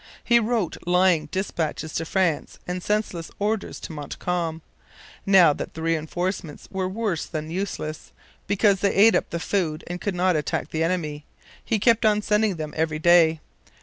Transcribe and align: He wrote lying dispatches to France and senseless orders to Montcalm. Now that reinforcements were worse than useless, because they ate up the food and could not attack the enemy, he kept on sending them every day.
He 0.23 0.39
wrote 0.39 0.77
lying 0.87 1.27
dispatches 1.27 1.93
to 1.93 2.05
France 2.05 2.57
and 2.67 2.81
senseless 2.81 3.29
orders 3.37 3.79
to 3.81 3.91
Montcalm. 3.93 4.63
Now 5.27 5.53
that 5.53 5.77
reinforcements 5.77 6.67
were 6.71 6.89
worse 6.89 7.27
than 7.27 7.51
useless, 7.51 8.11
because 8.47 8.79
they 8.79 8.95
ate 8.95 9.13
up 9.13 9.29
the 9.29 9.39
food 9.39 9.83
and 9.85 10.01
could 10.01 10.15
not 10.15 10.35
attack 10.35 10.71
the 10.71 10.83
enemy, 10.83 11.25
he 11.63 11.77
kept 11.77 12.03
on 12.03 12.23
sending 12.23 12.55
them 12.55 12.73
every 12.75 12.97
day. 12.97 13.41